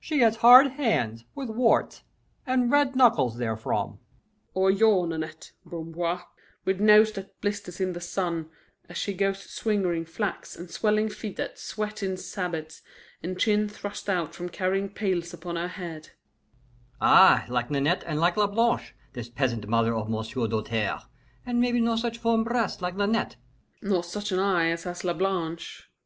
She 0.00 0.20
has 0.20 0.36
hard 0.36 0.68
hands, 0.68 1.26
with 1.34 1.50
warts, 1.50 2.04
and 2.46 2.72
red 2.72 2.96
knuckles 2.96 3.36
therefrom" 3.36 3.98
"Or 4.54 4.70
your 4.70 5.06
Nanette, 5.06 5.52
Bamboir, 5.66 6.22
with 6.64 6.80
nose 6.80 7.12
that 7.12 7.38
blisters 7.42 7.82
in 7.82 7.92
the 7.92 8.00
summer, 8.00 8.46
as 8.88 8.96
she 8.96 9.12
goes 9.12 9.42
swingeing 9.44 10.06
flax, 10.06 10.56
and 10.56 10.70
swelling 10.70 11.10
feet 11.10 11.36
that 11.36 11.58
sweat 11.58 12.02
in 12.02 12.16
sabots, 12.16 12.80
and 13.22 13.38
chin 13.38 13.68
thrust 13.68 14.08
out 14.08 14.34
from 14.34 14.48
carrying 14.48 14.88
pails 14.88 15.34
upon 15.34 15.56
her 15.56 15.68
head" 15.68 16.12
"Ay, 17.02 17.44
like 17.50 17.70
Nanette 17.70 18.04
and 18.06 18.18
like 18.18 18.38
Lablanche, 18.38 18.94
this 19.12 19.28
peasant 19.28 19.68
mother 19.68 19.94
of 19.94 20.08
M'sieu' 20.08 20.48
Doltaire, 20.48 21.02
and 21.44 21.60
maybe 21.60 21.78
no 21.82 21.96
such 21.96 22.16
firm 22.16 22.42
breasts 22.42 22.80
like 22.80 22.96
Nanette" 22.96 23.36
"Nor 23.82 24.02
such 24.02 24.32
an 24.32 24.38
eye 24.38 24.70
as 24.70 24.84
has 24.84 25.04
Lablanche. 25.04 25.90